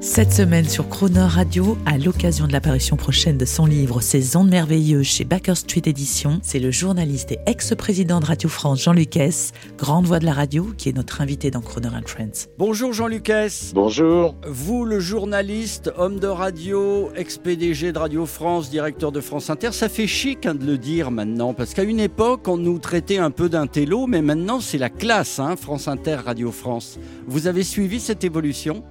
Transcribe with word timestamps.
Cette 0.00 0.30
semaine 0.30 0.68
sur 0.68 0.90
Croner 0.90 1.20
Radio, 1.20 1.78
à 1.86 1.96
l'occasion 1.96 2.46
de 2.46 2.52
l'apparition 2.52 2.96
prochaine 2.96 3.38
de 3.38 3.46
son 3.46 3.64
livre 3.64 4.02
Ces 4.02 4.36
ondes 4.36 4.50
merveilleuses 4.50 5.06
chez 5.06 5.24
Baker 5.24 5.54
Street 5.54 5.82
Éditions, 5.86 6.38
c'est 6.42 6.58
le 6.58 6.70
journaliste 6.70 7.32
et 7.32 7.38
ex-président 7.46 8.20
de 8.20 8.26
Radio 8.26 8.50
France 8.50 8.82
Jean 8.82 8.92
Lucas, 8.92 9.52
grande 9.78 10.04
voix 10.04 10.18
de 10.18 10.26
la 10.26 10.34
radio, 10.34 10.70
qui 10.76 10.90
est 10.90 10.92
notre 10.92 11.22
invité 11.22 11.50
dans 11.50 11.62
Croner 11.62 11.88
and 11.88 12.06
Friends. 12.06 12.48
Bonjour 12.58 12.92
Jean 12.92 13.06
Lucas. 13.06 13.72
Bonjour. 13.74 14.36
Vous, 14.46 14.84
le 14.84 15.00
journaliste, 15.00 15.90
homme 15.96 16.18
de 16.18 16.28
radio, 16.28 17.10
ex-PDG 17.16 17.92
de 17.92 17.98
Radio 17.98 18.26
France, 18.26 18.68
directeur 18.68 19.12
de 19.12 19.22
France 19.22 19.48
Inter, 19.48 19.72
ça 19.72 19.88
fait 19.88 20.06
chic 20.06 20.44
hein, 20.44 20.54
de 20.54 20.66
le 20.66 20.76
dire 20.76 21.10
maintenant, 21.10 21.54
parce 21.54 21.72
qu'à 21.72 21.84
une 21.84 22.00
époque, 22.00 22.48
on 22.48 22.58
nous 22.58 22.78
traitait 22.78 23.18
un 23.18 23.30
peu 23.30 23.48
d'intello, 23.48 24.06
mais 24.06 24.20
maintenant 24.20 24.60
c'est 24.60 24.78
la 24.78 24.90
classe, 24.90 25.38
hein, 25.38 25.56
France 25.56 25.88
Inter, 25.88 26.16
Radio 26.16 26.52
France. 26.52 26.98
Vous 27.26 27.46
avez 27.46 27.62
suivi 27.62 27.98
cette 27.98 28.24
évolution? 28.24 28.84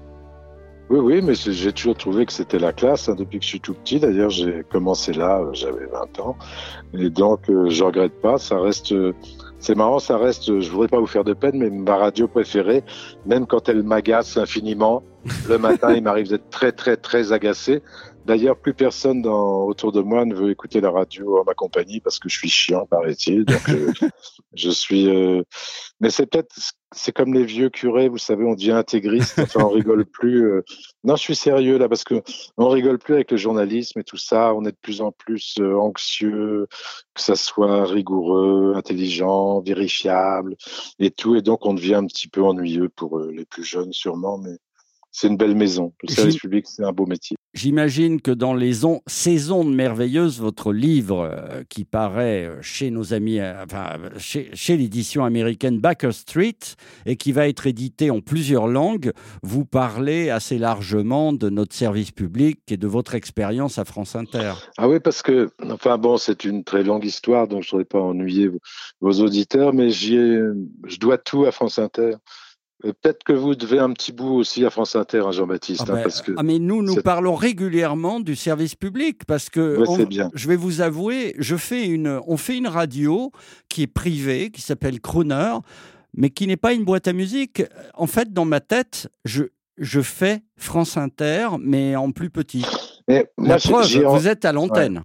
Oui, 0.90 1.00
oui, 1.00 1.22
mais 1.24 1.34
j'ai 1.34 1.74
toujours 1.74 1.98
trouvé 1.98 2.28
que 2.28 2.32
c'était 2.32 2.60
la 2.60 2.72
classe 2.72 3.10
hein, 3.10 3.16
depuis 3.18 3.40
que 3.40 3.44
je 3.44 3.50
suis 3.50 3.60
tout 3.60 3.74
petit. 3.74 4.00
D'ailleurs, 4.00 4.30
j'ai 4.30 4.64
commencé 4.72 5.14
là, 5.14 5.40
euh, 5.40 5.50
j'avais 5.54 5.88
20 5.88 6.20
ans. 6.20 6.38
Et 6.94 7.10
donc, 7.10 7.50
euh, 7.50 7.70
je 7.70 7.84
regrette 7.84 8.22
pas. 8.22 8.38
Ça 8.38 8.60
reste, 8.60 8.92
euh, 8.92 9.14
c'est 9.58 9.74
marrant, 9.74 9.98
ça 9.98 10.18
reste, 10.18 10.48
euh, 10.50 10.62
je 10.62 10.70
voudrais 10.70 10.88
pas 10.88 11.00
vous 11.00 11.08
faire 11.08 11.24
de 11.24 11.34
peine, 11.34 11.58
mais 11.58 11.72
ma 11.72 11.98
radio 11.98 12.28
préférée, 12.28 12.84
même 13.26 13.48
quand 13.48 13.68
elle 13.68 13.82
m'agace 13.82 14.38
infiniment, 14.38 15.02
le 15.50 15.58
matin, 15.58 15.94
il 15.96 16.04
m'arrive 16.04 16.30
d'être 16.30 16.52
très, 16.52 16.72
très, 16.72 16.98
très 16.98 17.32
agacé. 17.32 17.82
D'ailleurs, 18.26 18.58
plus 18.58 18.74
personne 18.74 19.22
dans, 19.22 19.66
autour 19.66 19.92
de 19.92 20.02
moi 20.02 20.26
ne 20.26 20.34
veut 20.34 20.50
écouter 20.50 20.82
la 20.82 20.90
radio 20.90 21.40
en 21.40 21.44
ma 21.44 21.54
compagnie 21.54 22.00
parce 22.02 22.18
que 22.18 22.28
je 22.28 22.36
suis 22.38 22.50
chiant, 22.50 22.88
paraît-il. 22.88 23.46
Donc, 23.46 23.62
je, 23.68 24.08
je 24.56 24.70
suis. 24.72 25.08
euh, 25.08 25.44
Mais 26.00 26.10
c'est 26.10 26.26
peut-être, 26.26 26.56
c'est 26.92 27.12
comme 27.12 27.36
les 27.36 27.46
vieux 27.46 27.70
curés, 27.70 28.10
vous 28.10 28.18
savez, 28.18 28.44
on 28.44 28.56
devient 28.56 28.72
intégriste. 28.72 29.38
Enfin, 29.38 29.62
on 29.66 29.70
rigole 29.70 30.06
plus. 30.08 30.44
euh. 30.44 30.64
Non, 31.04 31.16
je 31.16 31.22
suis 31.22 31.36
sérieux 31.36 31.78
là 31.78 31.88
parce 31.88 32.04
que 32.04 32.24
on 32.58 32.68
rigole 32.68 32.98
plus 32.98 33.14
avec 33.14 33.30
le 33.30 33.38
journalisme 33.38 34.00
et 34.00 34.04
tout 34.04 34.18
ça. 34.18 34.56
On 34.56 34.66
est 34.66 34.72
de 34.72 34.78
plus 34.82 35.02
en 35.02 35.12
plus 35.12 35.56
euh, 35.60 35.76
anxieux, 35.78 36.68
que 37.14 37.22
ça 37.22 37.36
soit 37.36 37.86
rigoureux, 37.86 38.74
intelligent, 38.76 39.62
vérifiable 39.62 40.56
et 40.98 41.12
tout. 41.12 41.36
Et 41.36 41.44
donc, 41.44 41.64
on 41.68 41.76
devient 41.76 41.96
un 41.96 42.08
petit 42.08 42.28
peu 42.28 42.42
ennuyeux 42.42 42.90
pour 42.90 43.20
les 43.20 43.46
plus 43.46 43.64
jeunes, 43.64 43.94
sûrement, 43.94 44.40
mais. 44.40 44.58
C'est 45.18 45.28
une 45.28 45.38
belle 45.38 45.56
maison. 45.56 45.94
Le 46.04 46.10
service 46.14 46.36
public, 46.36 46.66
c'est 46.68 46.84
un 46.84 46.92
beau 46.92 47.06
métier. 47.06 47.35
J'imagine 47.56 48.20
que 48.20 48.32
dans 48.32 48.54
les 48.54 48.84
on- 48.84 49.02
saisons 49.08 49.64
merveilleuses, 49.64 50.42
votre 50.42 50.74
livre 50.74 51.22
euh, 51.22 51.64
qui 51.70 51.86
paraît 51.86 52.48
euh, 52.48 52.62
chez 52.62 52.92
nos 52.92 53.14
amis, 53.14 53.40
euh, 53.40 53.64
enfin, 53.64 53.96
chez, 54.18 54.76
l'édition 54.76 55.24
américaine 55.24 55.80
Baker 55.80 56.12
Street 56.12 56.58
et 57.06 57.16
qui 57.16 57.32
va 57.32 57.48
être 57.48 57.66
édité 57.66 58.12
en 58.12 58.20
plusieurs 58.20 58.68
langues, 58.68 59.14
vous 59.42 59.64
parlez 59.64 60.30
assez 60.30 60.58
largement 60.58 61.32
de 61.32 61.50
notre 61.50 61.74
service 61.74 62.12
public 62.12 62.60
et 62.68 62.76
de 62.76 62.88
votre 62.88 63.16
expérience 63.16 63.80
à 63.80 63.86
France 63.86 64.18
Inter. 64.18 64.52
Ah 64.78 64.90
oui, 64.90 65.00
parce 65.00 65.22
que, 65.22 65.50
enfin 65.72 65.98
bon, 65.98 66.18
c'est 66.18 66.44
une 66.44 66.66
très 66.66 66.84
longue 66.84 67.06
histoire, 67.06 67.48
donc 67.48 67.64
je 67.64 67.70
ne 67.70 67.72
voudrais 67.72 67.86
pas 67.86 68.02
ennuyer 68.02 68.52
vos, 69.00 69.12
auditeurs, 69.22 69.74
mais 69.74 69.92
je 69.92 71.00
dois 71.00 71.18
tout 71.18 71.46
à 71.46 71.54
France 71.54 71.80
Inter. 71.80 72.18
Et 72.86 72.94
Peut-être 72.94 73.24
que 73.24 73.34
vous 73.34 73.56
devez 73.56 73.80
un 73.80 73.92
petit 73.92 74.12
bout 74.12 74.36
aussi 74.36 74.64
à 74.66 74.70
France 74.70 74.96
Inter, 74.96 75.24
hein, 75.26 75.32
Jean-Baptiste, 75.32 75.82
Ah 75.88 75.92
hein, 75.92 75.96
ben, 75.96 76.04
parce 76.04 76.22
que 76.22 76.32
ah, 76.38 76.44
mais 76.44 76.60
nous, 76.60 76.84
nous 76.84 76.96
parlons 77.02 77.34
régulièrement 77.36 78.20
du 78.20 78.36
service 78.36 78.76
public 78.76 79.26
parce 79.26 79.50
que 79.50 79.78
Ouais, 79.80 79.86
on- 79.88 80.04
bien. 80.06 80.30
je 80.36 80.48
vais 80.48 80.56
vous 80.56 80.82
avouer, 80.82 81.34
je 81.40 81.56
fais 81.56 81.86
une, 81.88 82.20
on 82.28 82.38
fait 82.38 82.58
une 82.58 82.68
radio 82.68 83.32
qui 83.70 83.82
est 83.84 83.88
privée, 83.88 84.52
qui 84.52 84.62
s'appelle 84.62 85.02
Crooner, 85.02 85.56
mais 86.16 86.30
qui 86.30 86.46
n'est 86.48 86.58
pas 86.58 86.74
une 86.74 86.86
boîte 86.86 87.08
à 87.08 87.14
musique. 87.14 87.64
En 87.96 88.08
fait, 88.08 88.32
dans 88.32 88.46
ma 88.46 88.60
tête, 88.60 89.10
je, 89.26 89.46
je 89.78 90.02
fais 90.02 90.44
France 90.56 90.96
Inter, 90.96 91.48
mais 91.60 91.96
en 91.96 92.12
plus 92.12 92.30
petit. 92.30 92.66
Mais 93.08 93.26
La 93.38 93.58
moi, 93.70 93.82
j'ai- 93.84 94.02
preuve, 94.02 94.20
vous 94.20 94.28
êtes 94.28 94.46
à 94.46 94.52
l'antenne. 94.52 94.98
Ouais, 94.98 95.04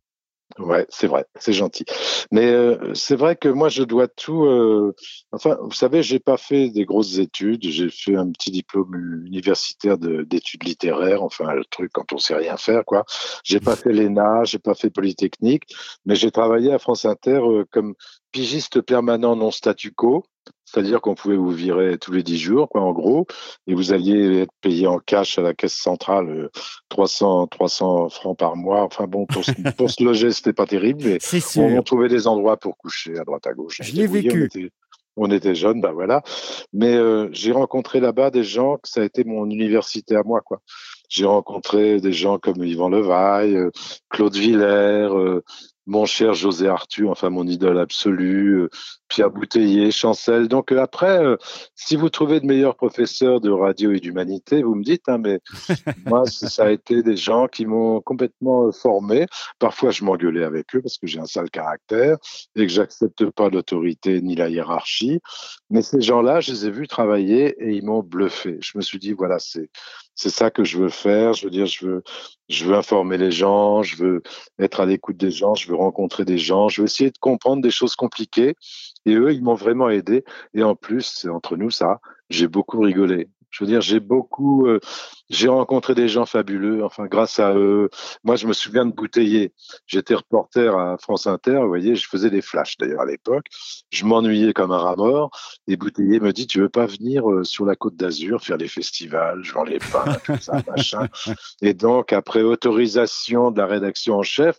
c'est 0.90 1.06
vrai, 1.06 1.24
c'est 1.38 1.52
gentil. 1.52 1.84
Mais 2.32 2.46
euh, 2.50 2.92
c'est 2.94 3.16
vrai 3.16 3.36
que 3.36 3.48
moi, 3.48 3.68
je 3.68 3.82
dois 3.82 4.08
tout. 4.08 4.44
euh, 4.44 4.94
Enfin, 5.32 5.56
vous 5.62 5.72
savez, 5.72 6.02
j'ai 6.02 6.18
pas 6.18 6.36
fait 6.36 6.68
des 6.70 6.84
grosses 6.84 7.18
études. 7.18 7.62
J'ai 7.64 7.88
fait 7.88 8.16
un 8.16 8.30
petit 8.30 8.50
diplôme 8.50 9.24
universitaire 9.26 9.96
de- 9.96 10.22
d'études 10.22 10.64
littéraires. 10.64 11.22
Enfin, 11.22 11.52
le 11.54 11.64
truc 11.64 11.90
quand 11.92 12.12
on 12.12 12.18
sait 12.18 12.34
rien 12.34 12.56
faire, 12.56 12.84
quoi. 12.84 13.04
J'ai 13.44 13.60
pas 13.60 13.76
fait 13.76 13.92
l'ENA, 13.92 14.44
j'ai 14.44 14.58
pas 14.58 14.74
fait 14.74 14.90
Polytechnique, 14.90 15.64
mais 16.04 16.14
j'ai 16.16 16.30
travaillé 16.30 16.72
à 16.72 16.78
France 16.78 17.04
Inter 17.04 17.40
euh, 17.42 17.64
comme 17.70 17.94
pigiste 18.32 18.80
permanent 18.82 19.36
non 19.36 19.50
statu 19.50 19.92
quo. 19.92 20.24
C'est-à-dire 20.64 21.00
qu'on 21.00 21.14
pouvait 21.14 21.36
vous 21.36 21.50
virer 21.50 21.98
tous 21.98 22.12
les 22.12 22.22
dix 22.22 22.38
jours, 22.38 22.68
quoi, 22.68 22.82
en 22.82 22.92
gros, 22.92 23.26
et 23.66 23.74
vous 23.74 23.92
alliez 23.92 24.42
être 24.42 24.52
payé 24.60 24.86
en 24.86 24.98
cash 24.98 25.38
à 25.38 25.42
la 25.42 25.52
caisse 25.52 25.74
centrale 25.74 26.30
euh, 26.30 26.50
300, 26.90 27.48
300 27.48 28.08
francs 28.08 28.38
par 28.38 28.56
mois. 28.56 28.82
Enfin 28.84 29.06
bon, 29.06 29.26
pour 29.26 29.44
se, 29.44 29.52
pour 29.76 29.90
se 29.90 30.02
loger, 30.04 30.30
c'était 30.30 30.52
pas 30.52 30.66
terrible, 30.66 31.02
mais 31.04 31.18
on, 31.56 31.82
trouvait 31.82 32.08
des 32.08 32.28
endroits 32.28 32.56
pour 32.56 32.76
coucher 32.76 33.18
à 33.18 33.24
droite 33.24 33.46
à 33.48 33.52
gauche. 33.52 33.80
Je 33.82 33.92
l'ai 33.92 34.06
vécu. 34.06 34.42
On 34.42 34.44
était, 34.44 34.70
on 35.16 35.30
était 35.30 35.54
jeunes, 35.56 35.80
ben 35.80 35.90
voilà. 35.90 36.22
Mais 36.72 36.94
euh, 36.94 37.28
j'ai 37.32 37.50
rencontré 37.50 37.98
là-bas 37.98 38.30
des 38.30 38.44
gens 38.44 38.76
que 38.76 38.88
ça 38.88 39.00
a 39.00 39.04
été 39.04 39.24
mon 39.24 39.46
université 39.46 40.14
à 40.14 40.22
moi, 40.22 40.40
quoi. 40.40 40.60
J'ai 41.08 41.24
rencontré 41.24 42.00
des 42.00 42.12
gens 42.12 42.38
comme 42.38 42.62
Yvan 42.62 42.88
Levaille, 42.88 43.56
euh, 43.56 43.70
Claude 44.08 44.36
Villers, 44.36 45.40
mon 45.90 46.06
cher 46.06 46.34
José 46.34 46.68
Arthur, 46.68 47.10
enfin 47.10 47.30
mon 47.30 47.46
idole 47.48 47.78
absolue, 47.78 48.60
euh, 48.60 48.70
Pierre 49.08 49.30
Bouteiller, 49.30 49.90
Chancel. 49.90 50.46
Donc 50.46 50.70
euh, 50.70 50.80
après, 50.80 51.18
euh, 51.22 51.36
si 51.74 51.96
vous 51.96 52.08
trouvez 52.08 52.38
de 52.38 52.46
meilleurs 52.46 52.76
professeurs 52.76 53.40
de 53.40 53.50
radio 53.50 53.90
et 53.90 53.98
d'humanité, 53.98 54.62
vous 54.62 54.76
me 54.76 54.84
dites, 54.84 55.08
hein, 55.08 55.18
mais 55.18 55.40
moi, 56.06 56.24
ça 56.26 56.66
a 56.66 56.70
été 56.70 57.02
des 57.02 57.16
gens 57.16 57.48
qui 57.48 57.66
m'ont 57.66 58.00
complètement 58.00 58.68
euh, 58.68 58.72
formé. 58.72 59.26
Parfois, 59.58 59.90
je 59.90 60.04
m'engueulais 60.04 60.44
avec 60.44 60.74
eux 60.76 60.80
parce 60.80 60.96
que 60.96 61.08
j'ai 61.08 61.18
un 61.18 61.26
sale 61.26 61.50
caractère 61.50 62.18
et 62.54 62.66
que 62.66 62.72
j'accepte 62.72 63.28
pas 63.30 63.50
l'autorité 63.50 64.22
ni 64.22 64.36
la 64.36 64.48
hiérarchie. 64.48 65.20
Mais 65.70 65.82
ces 65.82 66.00
gens-là, 66.00 66.40
je 66.40 66.52
les 66.52 66.66
ai 66.66 66.70
vus 66.70 66.86
travailler 66.86 67.56
et 67.58 67.72
ils 67.72 67.84
m'ont 67.84 68.04
bluffé. 68.04 68.58
Je 68.60 68.78
me 68.78 68.82
suis 68.82 69.00
dit, 69.00 69.12
voilà, 69.12 69.40
c'est 69.40 69.70
c'est 70.14 70.30
ça 70.30 70.50
que 70.50 70.64
je 70.64 70.78
veux 70.78 70.88
faire. 70.88 71.32
Je 71.34 71.44
veux 71.44 71.50
dire, 71.50 71.66
je 71.66 71.86
veux 71.86 72.02
je 72.48 72.64
veux 72.64 72.74
informer 72.74 73.16
les 73.16 73.30
gens, 73.30 73.82
je 73.82 73.96
veux 73.96 74.22
être 74.58 74.80
à 74.80 74.86
l'écoute 74.86 75.16
des 75.16 75.30
gens, 75.30 75.54
je 75.54 75.68
veux 75.68 75.76
rencontrer 75.76 76.24
des 76.24 76.38
gens, 76.38 76.68
je 76.68 76.82
veux 76.82 76.86
essayer 76.86 77.10
de 77.10 77.18
comprendre 77.18 77.62
des 77.62 77.70
choses 77.70 77.96
compliquées. 77.96 78.56
Et 79.06 79.14
eux, 79.14 79.32
ils 79.32 79.42
m'ont 79.42 79.54
vraiment 79.54 79.88
aidé. 79.88 80.24
Et 80.54 80.62
en 80.62 80.74
plus, 80.74 81.26
entre 81.32 81.56
nous 81.56 81.70
ça, 81.70 82.00
j'ai 82.28 82.48
beaucoup 82.48 82.80
rigolé. 82.80 83.28
Je 83.50 83.64
veux 83.64 83.70
dire, 83.70 83.80
j'ai 83.80 84.00
beaucoup, 84.00 84.66
euh, 84.66 84.80
j'ai 85.30 85.48
rencontré 85.48 85.94
des 85.94 86.08
gens 86.08 86.26
fabuleux. 86.26 86.84
Enfin, 86.84 87.06
grâce 87.06 87.38
à 87.38 87.54
eux, 87.54 87.88
moi, 88.24 88.36
je 88.36 88.46
me 88.46 88.52
souviens 88.52 88.84
de 88.84 88.92
Bouteiller. 88.92 89.54
J'étais 89.86 90.14
reporter 90.14 90.76
à 90.76 90.98
France 90.98 91.26
Inter. 91.26 91.60
Vous 91.62 91.68
voyez, 91.68 91.94
je 91.94 92.06
faisais 92.08 92.30
des 92.30 92.42
flashs 92.42 92.76
d'ailleurs 92.76 93.00
à 93.00 93.06
l'époque. 93.06 93.46
Je 93.90 94.04
m'ennuyais 94.04 94.52
comme 94.52 94.72
un 94.72 94.78
rat 94.78 94.96
mort. 94.96 95.30
Et 95.68 95.76
Bouteiller 95.76 96.20
me 96.20 96.32
dit, 96.32 96.46
tu 96.46 96.60
veux 96.60 96.68
pas 96.68 96.86
venir 96.86 97.30
euh, 97.30 97.44
sur 97.44 97.64
la 97.64 97.76
Côte 97.76 97.96
d'Azur 97.96 98.42
faire 98.42 98.56
les 98.56 98.68
festivals, 98.68 99.40
je 99.42 99.52
vends 99.52 99.64
les 99.64 99.78
pains, 99.78 100.16
tout 100.24 100.36
ça, 100.40 100.60
machin. 100.68 101.08
Et 101.62 101.74
donc, 101.74 102.12
après 102.12 102.42
autorisation 102.42 103.52
de 103.52 103.58
la 103.58 103.66
rédaction 103.66 104.16
en 104.16 104.22
chef, 104.22 104.58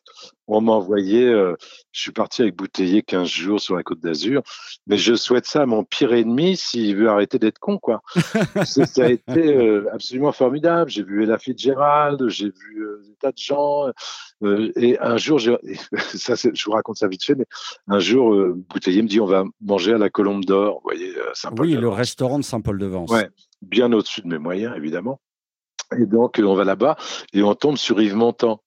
on 0.57 0.61
m'a 0.61 0.71
envoyé, 0.73 1.25
euh, 1.27 1.55
je 1.91 2.01
suis 2.01 2.11
parti 2.11 2.41
avec 2.41 2.55
Bouteiller 2.55 3.01
15 3.01 3.27
jours 3.27 3.59
sur 3.59 3.75
la 3.75 3.83
Côte 3.83 3.99
d'Azur, 3.99 4.41
mais 4.87 4.97
je 4.97 5.13
souhaite 5.15 5.45
ça 5.45 5.61
à 5.61 5.65
mon 5.65 5.83
pire 5.83 6.13
ennemi 6.13 6.57
s'il 6.57 6.95
veut 6.95 7.09
arrêter 7.09 7.39
d'être 7.39 7.59
con, 7.59 7.77
quoi. 7.77 8.01
Ça, 8.65 9.05
a 9.05 9.09
été 9.09 9.55
euh, 9.55 9.85
absolument 9.93 10.31
formidable. 10.31 10.89
J'ai 10.91 11.03
vu 11.03 11.23
Ella 11.23 11.37
Fitzgerald, 11.37 12.27
j'ai 12.29 12.49
vu 12.49 12.81
euh, 12.83 13.01
des 13.07 13.15
tas 13.15 13.31
de 13.31 13.37
gens, 13.37 13.87
euh, 14.43 14.71
et 14.75 14.99
un 14.99 15.17
jour, 15.17 15.39
j'ai- 15.39 15.57
ça, 16.15 16.35
je 16.35 16.63
vous 16.65 16.71
raconte 16.71 16.97
ça 16.97 17.07
vite 17.07 17.23
fait, 17.23 17.35
mais 17.35 17.45
un 17.87 17.99
jour, 17.99 18.33
euh, 18.33 18.53
Bouteiller 18.69 19.01
me 19.01 19.07
dit, 19.07 19.19
on 19.19 19.25
va 19.25 19.43
manger 19.61 19.93
à 19.93 19.97
la 19.97 20.09
Colombe 20.09 20.43
d'Or, 20.45 20.75
vous 20.75 20.81
voyez, 20.83 21.15
euh, 21.17 21.29
Saint-Paul 21.33 21.65
Oui, 21.65 21.75
de 21.75 21.79
le 21.79 21.89
restaurant 21.89 22.39
de 22.39 22.43
Saint-Paul-de-Vence. 22.43 23.09
Ouais. 23.11 23.29
bien 23.61 23.91
au-dessus 23.93 24.21
de 24.21 24.27
mes 24.27 24.37
moyens, 24.39 24.73
évidemment. 24.75 25.19
Et 25.99 26.05
donc, 26.05 26.39
euh, 26.39 26.43
on 26.43 26.55
va 26.55 26.63
là-bas 26.63 26.95
et 27.33 27.43
on 27.43 27.53
tombe 27.53 27.77
sur 27.77 28.01
Yves 28.01 28.15
Montand. 28.15 28.61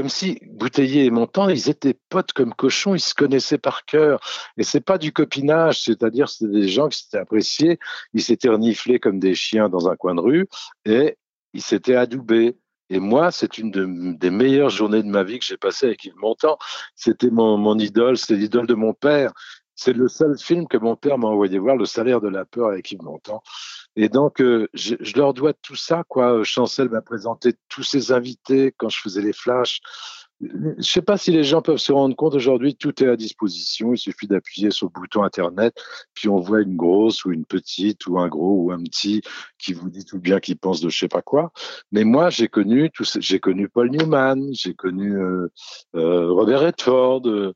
Comme 0.00 0.08
si 0.08 0.38
Bouteiller 0.46 1.04
et 1.04 1.10
Montand, 1.10 1.50
ils 1.50 1.68
étaient 1.68 1.92
potes 2.08 2.32
comme 2.32 2.54
cochons, 2.54 2.94
ils 2.94 3.00
se 3.00 3.14
connaissaient 3.14 3.58
par 3.58 3.84
cœur. 3.84 4.18
Et 4.56 4.62
c'est 4.62 4.80
pas 4.80 4.96
du 4.96 5.12
copinage, 5.12 5.82
c'est-à-dire 5.82 6.30
c'était 6.30 6.52
des 6.52 6.68
gens 6.68 6.88
qui 6.88 7.00
s'étaient 7.00 7.18
appréciés, 7.18 7.78
ils 8.14 8.22
s'étaient 8.22 8.48
reniflés 8.48 8.98
comme 8.98 9.18
des 9.20 9.34
chiens 9.34 9.68
dans 9.68 9.90
un 9.90 9.96
coin 9.96 10.14
de 10.14 10.22
rue 10.22 10.48
et 10.86 11.18
ils 11.52 11.60
s'étaient 11.60 11.96
adoubés. 11.96 12.56
Et 12.88 12.98
moi, 12.98 13.30
c'est 13.30 13.58
une 13.58 13.70
de- 13.70 14.16
des 14.16 14.30
meilleures 14.30 14.70
journées 14.70 15.02
de 15.02 15.08
ma 15.08 15.22
vie 15.22 15.38
que 15.38 15.44
j'ai 15.44 15.58
passées 15.58 15.84
avec 15.88 16.02
Yves 16.06 16.16
Montand. 16.16 16.56
C'était 16.96 17.28
mon, 17.28 17.58
mon 17.58 17.78
idole, 17.78 18.16
c'est 18.16 18.36
l'idole 18.36 18.66
de 18.66 18.72
mon 18.74 18.94
père. 18.94 19.34
C'est 19.74 19.92
le 19.92 20.08
seul 20.08 20.38
film 20.38 20.66
que 20.66 20.78
mon 20.78 20.96
père 20.96 21.18
m'a 21.18 21.28
envoyé 21.28 21.58
voir, 21.58 21.76
Le 21.76 21.84
salaire 21.84 22.22
de 22.22 22.28
la 22.28 22.46
peur 22.46 22.68
avec 22.68 22.90
Yves 22.90 23.02
Montand. 23.02 23.42
Et 24.00 24.08
donc, 24.08 24.40
euh, 24.40 24.66
je, 24.72 24.94
leur 25.14 25.34
dois 25.34 25.52
tout 25.52 25.76
ça, 25.76 26.04
quoi. 26.08 26.42
Chancel 26.42 26.88
m'a 26.88 27.02
présenté 27.02 27.52
tous 27.68 27.82
ses 27.82 28.12
invités 28.12 28.72
quand 28.78 28.88
je 28.88 28.98
faisais 28.98 29.20
les 29.20 29.34
flashs. 29.34 29.80
Je 30.40 30.80
sais 30.80 31.02
pas 31.02 31.18
si 31.18 31.32
les 31.32 31.44
gens 31.44 31.60
peuvent 31.60 31.76
se 31.76 31.92
rendre 31.92 32.16
compte 32.16 32.34
aujourd'hui, 32.34 32.74
tout 32.74 33.04
est 33.04 33.08
à 33.08 33.16
disposition. 33.16 33.92
Il 33.92 33.98
suffit 33.98 34.26
d'appuyer 34.26 34.70
sur 34.70 34.86
le 34.86 34.98
bouton 34.98 35.22
Internet, 35.22 35.74
puis 36.14 36.30
on 36.30 36.38
voit 36.38 36.62
une 36.62 36.76
grosse 36.76 37.26
ou 37.26 37.32
une 37.32 37.44
petite 37.44 38.06
ou 38.06 38.18
un 38.18 38.28
gros 38.28 38.54
ou 38.64 38.72
un 38.72 38.82
petit 38.82 39.20
qui 39.58 39.74
vous 39.74 39.90
dit 39.90 40.06
tout 40.06 40.18
bien 40.18 40.40
qu'il 40.40 40.56
pense 40.56 40.80
de 40.80 40.88
je 40.88 40.98
sais 40.98 41.08
pas 41.08 41.20
quoi. 41.20 41.52
Mais 41.92 42.04
moi, 42.04 42.30
j'ai 42.30 42.48
connu 42.48 42.90
j'ai 43.18 43.38
connu 43.38 43.68
Paul 43.68 43.90
Newman, 43.90 44.48
j'ai 44.54 44.72
connu 44.72 45.14
euh, 45.14 45.48
euh, 45.94 46.32
Robert 46.32 46.60
Redford. 46.60 47.26
euh, 47.26 47.52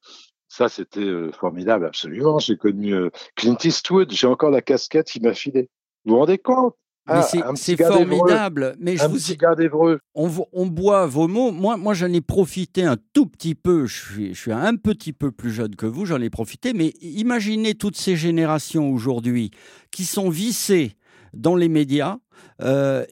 ça, 0.49 0.69
c'était 0.69 1.01
euh, 1.01 1.33
formidable, 1.33 1.87
absolument. 1.87 2.39
J'ai 2.39 2.57
connu 2.59 2.95
euh, 2.95 3.09
Clint 3.35 3.57
Eastwood. 3.65 4.13
J'ai 4.13 4.27
encore 4.27 4.51
la 4.51 4.63
casquette 4.63 5.09
qu'il 5.09 5.23
m'a 5.23 5.33
filée. 5.35 5.71
Vous 6.05 6.13
vous 6.15 6.19
rendez 6.21 6.39
compte? 6.39 6.75
Mais 7.07 7.15
Ah, 7.17 7.23
c'est- 7.55 7.77
formidable. 7.77 8.77
Mais 8.79 8.97
je 8.97 9.05
Un 9.05 9.09
vous 9.09 9.17
petit 9.17 9.37
gars 9.37 9.55
d'Évreux. 9.55 9.99
on, 10.15 10.67
boit 10.67 11.05
vos 11.07 11.29
mots. 11.29 11.51
Moi, 11.51 11.77
moi 11.77 11.93
j'en 11.93 12.11
ai 12.11 12.23
profité 12.23 12.83
un 12.85 12.97
tout 13.13 13.27
petit 13.27 13.55
peu. 13.55 13.85
Je 13.85 13.95
suis, 13.95 14.35
je 14.35 14.41
suis 14.41 14.53
un 14.53 14.75
petit 14.77 15.13
peu 15.13 15.31
plus 15.31 15.51
jeune 15.51 15.77
que 15.77 15.85
vous, 15.85 16.07
j'en 16.07 16.21
ai 16.23 16.31
profité. 16.31 16.73
Mais 16.73 16.95
imaginez 17.03 17.75
toutes 17.75 17.97
ces 17.97 18.17
générations 18.17 18.91
aujourd'hui 18.91 19.51
qui 19.91 20.05
sont 20.07 20.31
vissées 20.31 20.95
dans 21.35 21.57
les 21.57 21.69
médias. 21.69 22.17
Euh, 22.63 23.05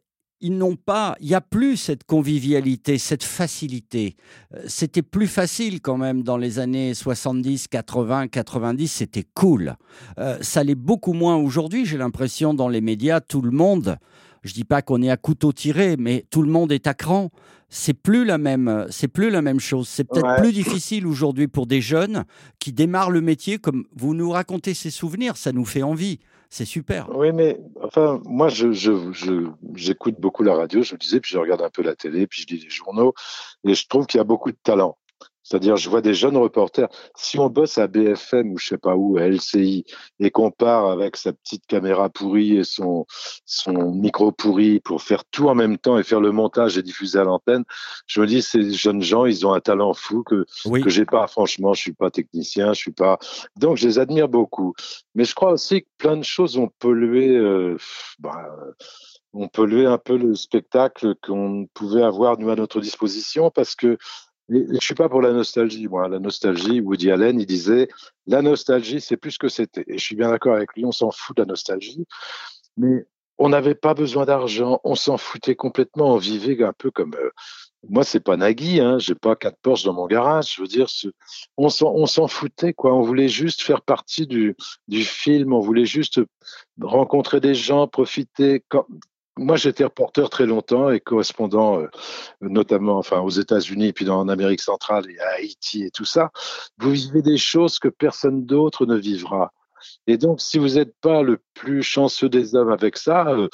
ils 0.43 0.57
n'ont 0.59 0.77
pas, 0.77 1.17
il 1.21 1.29
n'y 1.29 1.35
a 1.35 1.41
plus 1.41 1.77
cette 1.77 2.05
convivialité, 2.05 2.99
cette 2.99 3.25
facilité. 3.25 4.17
Euh, 4.55 4.63
C'était 4.67 5.03
plus 5.03 5.29
facile 5.29 5.81
quand 5.81 5.97
même 5.97 6.23
dans 6.23 6.37
les 6.37 6.59
années 6.59 6.95
70, 6.95 7.69
80, 7.69 8.29
90, 8.29 8.89
c'était 8.89 9.25
cool. 9.35 9.77
Euh, 10.19 10.37
ça 10.43 10.65
l'est 10.65 10.75
beaucoup 10.75 11.13
moins 11.15 11.37
aujourd'hui, 11.37 11.87
j'ai 11.87 11.97
l'impression, 11.97 12.55
dans 12.55 12.69
les 12.69 12.81
médias, 12.81 13.21
tout 13.21 13.41
le 13.41 13.53
monde, 13.53 13.97
je 14.43 14.53
dis 14.53 14.65
pas 14.65 14.83
qu'on 14.83 15.01
est 15.03 15.11
à 15.11 15.17
couteau 15.17 15.53
tiré, 15.53 15.97
mais 15.97 16.25
tout 16.31 16.43
le 16.43 16.51
monde 16.51 16.73
est 16.73 16.87
à 16.89 16.95
cran. 16.95 17.31
C'est 17.75 17.95
plus 17.95 18.27
la 18.27 18.37
même, 18.37 18.87
c'est 18.91 19.09
plus 19.09 19.31
la 19.31 19.41
même 19.41 19.61
chose. 19.61 19.89
C'est 19.89 20.05
peut-être 20.05 20.27
Ouais. 20.27 20.43
plus 20.43 20.53
difficile 20.53 21.07
aujourd'hui 21.07 21.49
pour 21.49 21.67
des 21.67 21.81
jeunes 21.81 22.25
qui 22.59 22.71
démarrent 22.73 23.11
le 23.11 23.23
métier 23.23 23.57
comme 23.59 23.85
vous 23.97 24.13
nous 24.13 24.29
racontez 24.31 24.75
ces 24.75 24.91
souvenirs, 24.91 25.39
ça 25.39 25.53
nous 25.53 25.65
fait 25.65 25.83
envie. 25.83 26.19
C'est 26.55 26.67
super. 26.67 27.09
Oui, 27.17 27.33
mais 27.33 27.59
enfin, 27.83 28.21
moi, 28.27 28.51
je, 28.51 28.73
je, 28.73 29.11
je- 29.13 29.49
j'écoute 29.75 30.21
beaucoup 30.21 30.43
la 30.43 30.55
radio, 30.55 30.83
je 30.83 30.93
le 30.93 30.99
disais, 30.99 31.19
puis 31.19 31.33
je 31.33 31.39
regarde 31.39 31.63
un 31.63 31.71
peu 31.71 31.81
la 31.81 31.97
télé, 31.97 32.27
puis 32.27 32.43
je 32.43 32.55
lis 32.55 32.61
les 32.63 32.69
journaux, 32.69 33.15
et 33.65 33.73
je 33.73 33.89
trouve 33.89 34.07
qu'il 34.07 34.19
y 34.19 34.21
a 34.21 34.25
beaucoup 34.25 34.51
de 34.53 34.59
talent. 34.63 34.99
C'est-à-dire, 35.43 35.77
je 35.77 35.91
vois 35.91 36.01
des 36.01 36.15
jeunes 36.15 36.37
reporters. 36.37 36.89
Si 37.17 37.39
on 37.39 37.49
bosse 37.49 37.79
à 37.79 37.87
BFM 37.87 38.53
ou 38.53 38.59
je 38.59 38.69
sais 38.69 38.79
pas 38.79 38.95
où, 38.95 39.19
à 39.19 39.29
LCI, 39.29 39.85
et 40.21 40.31
qu'on 40.31 40.51
part 40.51 40.89
avec 40.91 41.17
sa 41.17 41.33
petite 41.33 41.67
caméra 41.67 42.09
pourrie 42.09 42.57
et 42.59 42.65
son, 42.65 43.07
son 43.45 43.93
micro 43.93 44.33
pourri 44.33 44.81
pour 44.81 45.03
faire 45.03 45.25
tout 45.31 45.49
en 45.49 45.55
même 45.55 45.79
temps 45.79 45.99
et 45.99 46.03
faire 46.03 46.21
le 46.21 46.33
montage 46.33 46.79
et 46.79 46.83
diffuser 46.83 47.19
à 47.19 47.25
l'antenne, 47.25 47.65
je 48.07 48.21
me 48.21 48.27
dis, 48.27 48.43
ces 48.43 48.73
jeunes 48.73 49.03
gens, 49.03 49.25
ils 49.27 49.47
ont 49.47 49.53
un 49.53 49.61
talent 49.61 49.95
fou 49.95 50.23
que, 50.23 50.45
Oui. 50.67 50.81
que 50.81 50.91
j'ai 50.91 51.07
pas. 51.07 51.27
Franchement, 51.27 51.75
je 51.75 51.81
suis 51.81 51.93
pas 51.93 52.11
technicien, 52.11 52.73
je 52.73 52.79
suis 52.79 52.93
pas. 52.93 53.19
Donc, 53.57 53.77
je 53.77 53.87
les 53.87 53.99
admire 53.99 54.29
beaucoup. 54.29 54.75
Mais 55.15 55.25
je 55.25 55.35
crois 55.35 55.53
aussi 55.53 55.83
que 55.83 55.89
plein 55.99 56.17
de 56.17 56.25
choses 56.25 56.57
ont 56.57 56.71
pollué. 56.79 57.29
Euh, 57.37 57.77
bah, 58.19 58.49
ont 59.35 59.49
pollué 59.49 59.87
un 59.87 59.99
peu 59.99 60.17
le 60.17 60.35
spectacle 60.35 61.15
qu'on 61.23 61.67
pouvait 61.73 62.03
avoir 62.03 62.39
nous 62.39 62.51
à 62.51 62.55
notre 62.55 62.81
disposition 62.81 63.51
parce 63.51 63.75
que 63.75 63.97
je 64.53 64.79
suis 64.85 64.95
pas 64.95 65.09
pour 65.09 65.23
la 65.23 65.33
nostalgie, 65.33 65.89
moi. 65.89 66.09
La 66.09 66.19
nostalgie, 66.19 66.81
Woody 66.81 67.11
Allen, 67.11 67.41
il 67.41 67.47
disait, 67.47 67.89
la 68.27 68.43
nostalgie, 68.43 69.01
c'est 69.01 69.17
plus 69.17 69.33
ce 69.33 69.39
que 69.39 69.49
c'était. 69.49 69.85
Et 69.87 69.99
je 69.99 70.05
suis 70.05 70.17
bien 70.17 70.31
d'accord 70.31 70.55
avec 70.55 70.75
lui, 70.75 70.85
on 70.85 70.93
s'en 70.93 71.11
fout 71.11 71.37
de 71.37 71.43
la 71.43 71.47
nostalgie. 71.47 72.07
Mais 72.77 73.07
on 73.39 73.49
n'avait 73.49 73.75
pas 73.75 73.95
besoin 73.95 74.25
d'argent, 74.25 74.81
on 74.85 74.95
s'en 74.95 75.17
foutait 75.17 75.57
complètement, 75.57 76.15
on 76.15 76.17
vivait 76.17 76.63
un 76.63 76.73
peu 76.73 76.91
comme. 76.91 77.15
euh, 77.15 77.31
moi, 77.89 78.05
c'est 78.05 78.21
pas 78.21 78.37
Nagui, 78.37 78.81
hein, 78.81 78.99
j'ai 78.99 79.17
pas 79.17 79.35
quatre 79.35 79.59
Porsche 79.61 79.85
dans 79.85 79.93
mon 79.93 80.07
garage. 80.07 80.55
Je 80.55 80.63
veux 80.63 80.69
dire, 80.69 80.87
on 81.57 81.69
s'en, 81.69 82.29
foutait, 82.29 82.73
quoi. 82.73 82.95
On 82.95 83.03
voulait 83.03 83.29
juste 83.29 83.63
faire 83.63 83.83
partie 83.83 84.27
du, 84.29 84.57
du 84.87 85.03
film, 85.03 85.53
on 85.53 85.59
voulait 85.59 85.85
juste 85.85 86.21
rencontrer 86.81 87.41
des 87.41 87.55
gens, 87.55 87.89
profiter. 87.89 88.63
Moi, 89.39 89.57
j'étais 89.57 89.85
reporter 89.85 90.29
très 90.29 90.45
longtemps 90.45 90.91
et 90.91 91.01
correspondant, 91.01 91.81
euh, 91.81 91.89
notamment, 92.43 92.99
enfin, 92.99 93.21
aux 93.21 93.31
États-Unis, 93.31 93.95
puis 93.95 94.09
en 94.11 94.29
Amérique 94.29 94.61
centrale 94.61 95.11
et 95.11 95.19
à 95.21 95.29
Haïti 95.37 95.85
et 95.85 95.91
tout 95.91 96.05
ça. 96.05 96.31
Vous 96.79 96.91
vivez 96.91 97.23
des 97.23 97.39
choses 97.39 97.79
que 97.79 97.89
personne 97.89 98.45
d'autre 98.45 98.85
ne 98.85 98.97
vivra. 98.97 99.53
Et 100.07 100.19
donc, 100.19 100.41
si 100.41 100.59
vous 100.59 100.75
n'êtes 100.75 100.95
pas 101.01 101.23
le 101.23 101.41
plus 101.55 101.83
chanceux 101.83 102.29
des 102.29 102.55
hommes 102.55 102.71
avec 102.71 102.99
ça, 102.99 103.29
euh, 103.29 103.49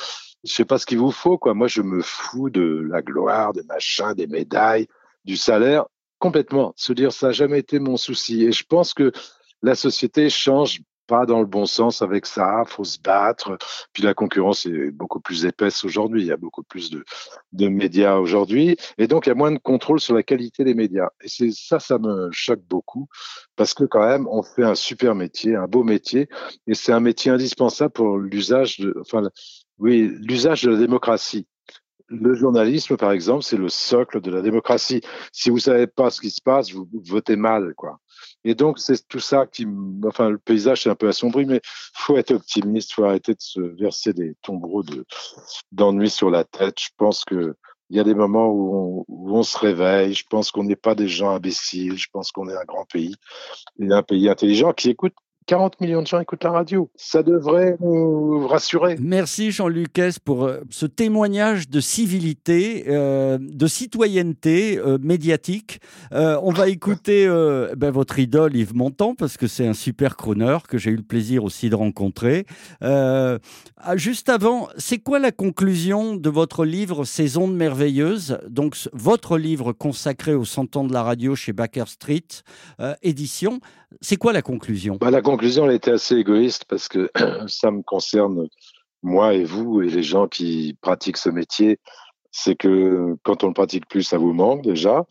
je 0.45 0.53
sais 0.53 0.65
pas 0.65 0.79
ce 0.79 0.87
qu'il 0.87 0.99
vous 0.99 1.13
faut, 1.13 1.39
quoi. 1.39 1.55
Moi, 1.55 1.69
je 1.69 1.83
me 1.83 2.03
fous 2.03 2.51
de 2.51 2.85
la 2.89 3.01
gloire, 3.01 3.53
des 3.53 3.63
machins, 3.65 4.15
des 4.15 4.27
médailles, 4.27 4.89
du 5.25 5.37
salaire, 5.37 5.87
complètement. 6.19 6.75
Se 6.77 6.93
dire, 6.93 7.13
ça 7.13 7.29
n'a 7.29 7.33
jamais 7.33 7.61
été 7.61 7.79
mon 7.79 7.97
souci. 7.97 8.45
Et 8.45 8.53
je 8.53 8.65
pense 8.65 8.95
que 8.95 9.13
la 9.63 9.75
société 9.75 10.31
change 10.31 10.81
pas 11.09 11.27
dans 11.27 11.41
le 11.41 11.47
bon 11.47 11.67
sens 11.67 12.03
avec 12.03 12.27
ça. 12.27 12.63
Faut 12.67 12.85
se 12.85 13.01
battre. 13.01 13.59
Puis 13.93 14.05
la 14.05 14.15
concurrence 14.15 14.67
est 14.67 14.93
beaucoup 14.93 15.21
plus 15.21 15.47
épaisse 15.47 15.83
aujourd'hui. 15.85 16.23
Il 16.23 16.29
y 16.29 16.33
a 16.33 16.37
beaucoup 16.37 16.63
plus 16.63 16.91
de, 16.91 17.05
de 17.53 17.69
médias 17.69 18.17
aujourd'hui. 18.17 18.77
Et 18.99 19.09
donc, 19.09 19.27
il 19.27 19.31
y 19.31 19.33
a 19.33 19.35
moins 19.35 19.51
de 19.51 19.59
contrôle 19.59 19.99
sur 19.99 20.15
la 20.15 20.23
qualité 20.23 20.63
des 20.63 20.75
médias. 20.75 21.09
Et 21.23 21.29
c'est 21.29 21.51
ça, 21.51 21.81
ça 21.81 21.99
me 21.99 22.31
choque 22.31 22.63
beaucoup 22.69 23.09
parce 23.57 23.75
que 23.75 23.85
quand 23.85 24.07
même, 24.07 24.29
on 24.29 24.43
fait 24.43 24.65
un 24.65 24.77
super 24.77 25.15
métier, 25.15 25.57
un 25.57 25.67
beau 25.67 25.83
métier. 25.83 26.29
Et 26.67 26.75
c'est 26.75 26.93
un 26.93 27.01
métier 27.01 27.33
indispensable 27.33 27.93
pour 27.93 28.19
l'usage 28.19 28.79
de, 28.79 28.95
enfin, 29.01 29.23
oui, 29.79 30.13
l'usage 30.21 30.63
de 30.63 30.71
la 30.71 30.77
démocratie. 30.77 31.47
Le 32.09 32.35
journalisme, 32.35 32.97
par 32.97 33.13
exemple, 33.13 33.43
c'est 33.43 33.57
le 33.57 33.69
socle 33.69 34.21
de 34.21 34.31
la 34.31 34.41
démocratie. 34.41 35.03
Si 35.33 35.51
vous 35.51 35.59
savez 35.59 35.87
pas 35.87 36.11
ce 36.11 36.21
qui 36.21 36.31
se 36.31 36.41
passe, 36.41 36.73
vous 36.73 36.89
votez 37.07 37.37
mal, 37.37 37.75
quoi. 37.77 37.99
Et 38.45 38.55
donc, 38.55 38.79
c'est 38.79 39.07
tout 39.09 39.21
ça 39.21 39.47
qui, 39.47 39.67
enfin, 40.07 40.31
le 40.31 40.39
paysage 40.39 40.87
est 40.87 40.91
un 40.91 40.95
peu 40.95 41.09
assombri, 41.09 41.45
mais 41.45 41.61
faut 41.95 42.17
être 42.17 42.33
optimiste, 42.33 42.93
faut 42.93 43.05
arrêter 43.05 43.33
de 43.35 43.41
se 43.41 43.61
verser 43.61 44.15
des 44.15 44.37
tombereaux 44.43 44.83
de, 44.83 45.05
d'ennui 45.73 46.09
sur 46.09 46.31
la 46.31 46.45
tête. 46.45 46.81
Je 46.81 46.89
pense 46.97 47.25
que 47.25 47.55
il 47.91 47.97
y 47.97 48.01
a 48.01 48.05
des 48.05 48.15
moments 48.15 48.49
où 48.49 49.05
on, 49.09 49.43
se 49.43 49.57
réveille. 49.57 50.13
Je 50.13 50.25
pense 50.29 50.51
qu'on 50.51 50.65
n'est 50.65 50.77
pas 50.77 50.95
des 50.95 51.09
gens 51.09 51.31
imbéciles. 51.31 51.97
Je 51.97 52.09
pense 52.13 52.33
qu'on 52.33 52.49
est 52.49 52.57
un 52.57 52.65
grand 52.65 52.85
pays 52.85 53.15
un 53.81 54.03
pays 54.03 54.29
intelligent 54.29 54.73
qui 54.73 54.91
écoute 54.91 55.15
40 55.49 55.81
millions 55.81 56.03
de 56.03 56.07
gens 56.07 56.21
écoutent 56.21 56.45
la 56.45 56.51
radio. 56.51 56.91
Ça 56.95 57.23
devrait 57.23 57.77
nous 57.81 58.47
rassurer. 58.47 58.97
Merci 59.01 59.51
Jean-Luc 59.51 59.99
pour 60.23 60.45
euh, 60.45 60.61
ce 60.69 60.85
témoignage 60.85 61.71
de 61.71 61.81
civilité, 61.81 62.85
euh, 62.89 63.39
de 63.41 63.67
citoyenneté 63.67 64.79
euh, 64.79 64.99
médiatique. 65.01 65.81
On 66.13 66.53
va 66.53 66.69
écouter 66.69 67.27
ben, 67.77 67.91
votre 67.91 68.19
idole 68.19 68.55
Yves 68.55 68.75
Montand 68.75 69.15
parce 69.15 69.37
que 69.37 69.47
c'est 69.47 69.67
un 69.67 69.73
super 69.73 70.17
crooner 70.17 70.59
que 70.69 70.77
j'ai 70.77 70.91
eu 70.91 70.97
le 70.97 71.03
plaisir 71.03 71.45
aussi 71.45 71.71
de 71.71 71.75
rencontrer. 71.75 72.45
Ah, 72.81 73.39
juste 73.97 74.29
avant, 74.29 74.69
c'est 74.77 74.99
quoi 74.99 75.19
la 75.19 75.33
conclusion 75.33 76.17
de 76.17 76.29
votre 76.29 76.65
livre 76.65 77.05
Saison 77.05 77.49
de 77.49 77.55
merveilleuse 77.55 78.39
Donc 78.49 78.77
votre 78.93 79.39
livre 79.39 79.73
consacré 79.73 80.35
aux 80.35 80.45
100 80.45 80.77
ans 80.77 80.85
de 80.85 80.93
la 80.93 81.03
radio 81.03 81.35
chez 81.35 81.53
Baker 81.53 81.85
Street 81.87 82.27
édition. 83.03 83.61
C'est 84.01 84.17
quoi 84.17 84.33
la 84.33 84.43
conclusion? 84.43 84.97
Bah, 85.01 85.11
la 85.11 85.23
conclusion, 85.23 85.67
elle 85.67 85.77
était 85.77 85.93
assez 85.93 86.17
égoïste 86.17 86.65
parce 86.69 86.89
que 86.89 87.11
ça 87.49 87.71
me 87.71 87.83
concerne 87.83 88.49
moi 89.03 89.35
et 89.35 89.45
vous 89.45 89.83
et 89.83 89.89
les 89.89 90.03
gens 90.03 90.29
qui 90.29 90.77
pratiquent 90.81 91.17
ce 91.17 91.31
métier. 91.31 91.79
C'est 92.31 92.57
que 92.57 93.17
quand 93.23 93.43
on 93.43 93.49
le 93.49 93.55
pratique 93.55 93.89
plus, 93.89 94.03
ça 94.03 94.19
vous 94.19 94.33
manque 94.35 94.63
déjà. 94.63 95.05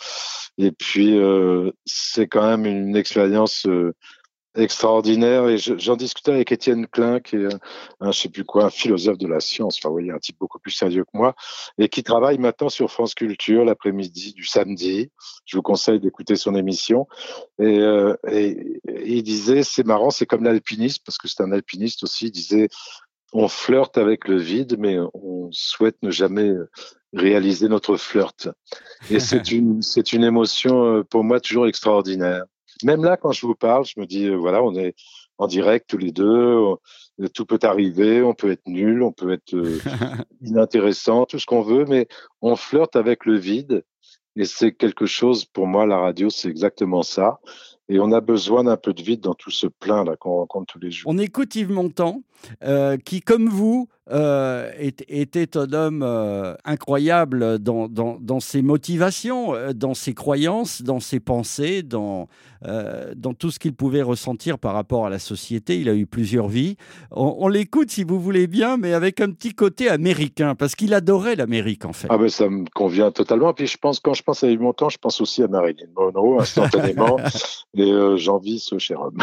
Et 0.58 0.72
puis, 0.72 1.18
euh, 1.18 1.72
c'est 1.86 2.28
quand 2.28 2.48
même 2.48 2.66
une 2.66 2.96
expérience 2.96 3.66
euh, 3.66 3.94
extraordinaire. 4.58 5.48
Et 5.48 5.58
je- 5.58 5.78
j'en 5.78 5.96
discutais 5.96 6.32
avec 6.32 6.52
Étienne 6.52 6.88
Klein, 6.88 7.20
qui 7.20 7.36
est 7.38 7.48
un, 8.00 8.12
je 8.12 8.20
sais 8.20 8.30
plus 8.30 8.44
quoi, 8.44 8.66
un 8.66 8.70
philosophe 8.70 9.18
de 9.18 9.28
la 9.28 9.40
science, 9.40 9.78
enfin, 9.80 9.90
vous 9.90 9.96
voyez, 9.96 10.12
un 10.12 10.20
type 10.20 10.38
beaucoup 10.40 10.60
plus 10.60 10.72
sérieux 10.72 11.04
que 11.04 11.18
moi, 11.18 11.36
et 11.78 11.90
qui 11.90 12.04
travaille 12.04 12.38
maintenant 12.38 12.70
sur 12.70 12.92
France 12.92 13.14
Culture 13.16 13.64
l'après-midi 13.66 14.34
du 14.34 14.46
samedi. 14.46 15.12
Je 15.46 15.58
vous 15.58 15.64
conseille 15.64 16.00
d'écouter 16.00 16.36
son 16.36 16.56
émission. 16.56 17.08
Et, 17.60 17.80
euh, 17.80 18.16
et, 18.30 18.80
et 18.88 19.14
il 19.18 19.24
disait, 19.24 19.64
c'est 19.64 19.86
marrant, 19.86 20.10
c'est 20.10 20.26
comme 20.26 20.44
l'alpinisme, 20.44 21.02
parce 21.06 21.18
que 21.18 21.28
c'est 21.28 21.42
un 21.44 21.52
alpiniste 21.52 22.04
aussi, 22.04 22.26
il 22.28 22.32
disait, 22.32 22.70
on 23.34 23.48
flirte 23.48 23.98
avec 23.98 24.28
le 24.28 24.38
vide, 24.38 24.78
mais 24.80 24.98
on 25.14 25.50
souhaite 25.52 25.98
ne 26.02 26.12
jamais 26.12 26.52
réaliser 27.14 27.68
notre 27.68 27.98
flirt. 27.98 28.50
Et 29.10 29.20
c'est 29.20 29.52
une, 29.52 29.82
c'est 29.82 30.14
une 30.14 30.24
émotion 30.24 30.84
euh, 30.86 31.04
pour 31.04 31.24
moi 31.24 31.40
toujours 31.40 31.68
extraordinaire. 31.68 32.44
Même 32.84 33.04
là, 33.04 33.18
quand 33.18 33.32
je 33.32 33.46
vous 33.46 33.56
parle, 33.56 33.86
je 33.86 34.00
me 34.00 34.06
dis, 34.06 34.26
euh, 34.28 34.36
voilà, 34.36 34.64
on 34.64 34.76
est, 34.76 34.96
en 35.38 35.48
direct 35.48 35.90
tous 35.90 35.98
les 35.98 36.12
deux. 36.12 36.76
Tout 37.34 37.46
peut 37.46 37.60
arriver, 37.64 38.22
on 38.22 38.34
peut 38.34 38.52
être 38.52 38.68
nul, 38.68 39.04
on 39.04 39.12
peut 39.12 39.32
être 39.32 39.56
inintéressant, 40.42 41.26
tout 41.26 41.40
ce 41.40 41.46
qu'on 41.46 41.62
veut, 41.62 41.86
mais 41.86 42.08
on 42.42 42.56
flirte 42.56 42.96
avec 42.96 43.26
le 43.26 43.38
vide. 43.38 43.84
Et 44.36 44.46
c'est 44.46 44.72
quelque 44.72 45.08
chose, 45.08 45.46
pour 45.46 45.66
moi, 45.66 45.86
la 45.88 45.98
radio, 45.98 46.30
c'est 46.30 46.50
exactement 46.50 47.02
ça. 47.02 47.40
Et 47.90 48.00
on 48.00 48.12
a 48.12 48.22
besoin 48.22 48.66
d'un 48.66 48.78
peu 48.78 48.94
de 48.94 49.02
vide 49.02 49.22
dans 49.22 49.34
tout 49.34 49.52
ce 49.52 49.68
plein 49.68 50.04
là 50.04 50.16
qu'on 50.18 50.36
rencontre 50.36 50.74
tous 50.74 50.80
les 50.80 50.92
jours. 50.92 51.12
On 51.12 51.18
écoute 51.18 51.56
Yves 51.56 51.72
Montand, 51.72 52.22
euh, 52.64 52.98
qui, 52.98 53.22
comme 53.22 53.50
vous, 53.50 53.88
euh, 54.10 54.72
était 54.80 55.58
un 55.58 55.74
homme 55.74 56.02
euh, 56.02 56.56
incroyable 56.64 57.60
dans, 57.60 57.88
dans, 57.90 58.40
ses 58.40 58.62
motivations, 58.62 59.54
dans 59.76 59.94
ses 59.94 60.14
croyances, 60.14 60.82
dans 60.82 61.02
ses 61.02 61.20
pensées, 61.20 61.84
dans, 61.84 62.28
dans 62.64 63.34
tout 63.34 63.52
ce 63.52 63.60
qu'il 63.60 63.74
pouvait 63.74 64.02
ressentir 64.02 64.60
par 64.60 64.74
rapport 64.74 65.06
à 65.06 65.10
la 65.10 65.20
société. 65.20 65.80
Il 65.80 65.90
a 65.90 65.94
eu 65.94 66.06
plusieurs 66.06 66.48
vies. 66.48 66.78
On, 67.12 67.48
l'écoute, 67.48 67.92
si 67.92 68.04
vous 68.04 68.20
voulez 68.20 68.48
bien, 68.48 68.78
mais 68.78 68.94
avec 68.94 69.20
un 69.20 69.32
petit 69.32 69.54
côté 69.54 69.90
américain, 69.90 70.56
parce 70.56 70.76
qu'il 70.76 70.94
adorait 70.94 71.36
l'Amérique, 71.36 71.86
en 71.86 71.94
fait. 71.94 72.08
Ah 72.10 72.18
ben 72.18 72.30
ça 72.30 72.50
me 72.50 72.66
convient 72.74 73.12
totalement. 73.12 73.54
Puis 73.54 73.68
je 73.68 73.78
pense, 73.78 74.00
quand 74.00 74.14
je 74.14 74.24
pense 74.24 74.44
à 74.44 74.50
Yves 74.50 74.62
Montand, 74.62 74.90
je 74.90 74.98
pense 74.98 75.20
aussi 75.20 75.44
à 75.44 75.48
Marilyn 75.48 75.88
Monroe, 75.96 76.40
instantanément. 76.40 77.18
et 77.80 78.18
j'envie 78.18 78.60
ce 78.60 78.78
cher 78.78 79.02
homme. 79.02 79.18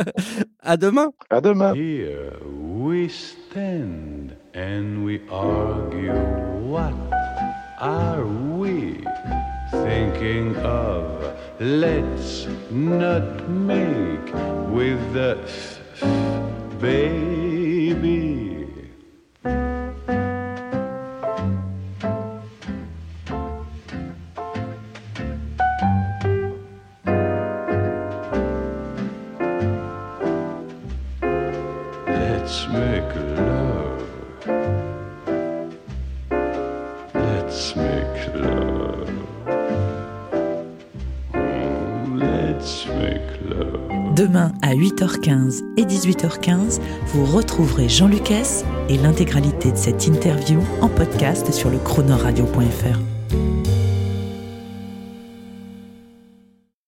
à 0.62 0.76
demain. 0.76 1.12
À 1.30 1.40
demain. 1.40 1.74
we 1.74 3.08
stand 3.08 4.36
and 4.54 5.04
we 5.04 5.20
argue. 5.30 6.12
What 6.66 6.94
are 7.78 8.24
we 8.56 9.04
thinking 9.70 10.56
of? 10.56 11.06
Let's 11.60 12.46
not 12.70 13.48
make 13.48 14.32
with 14.72 15.12
the 15.12 15.38
baby. 16.80 17.39
Let's 37.50 37.74
make 37.74 38.30
let's 42.14 42.86
make 42.86 43.26
love. 43.44 44.14
Demain 44.14 44.52
à 44.62 44.76
8h15 44.76 45.64
et 45.76 45.82
18h15, 45.82 46.80
vous 47.08 47.24
retrouverez 47.24 47.88
Jean 47.88 48.06
Lucas 48.06 48.62
et 48.88 48.98
l'intégralité 48.98 49.72
de 49.72 49.76
cette 49.76 50.06
interview 50.06 50.60
en 50.80 50.88
podcast 50.88 51.52
sur 51.52 51.70
le 51.70 51.78
chronoradio.fr. 51.78 53.09